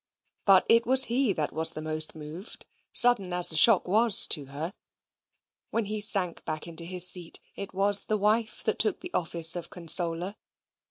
[0.45, 4.45] But it was he that was the most moved, sudden as the shock was to
[4.45, 4.73] her.
[5.69, 9.55] When he sank back into his seat, it was the wife that took the office
[9.55, 10.37] of consoler.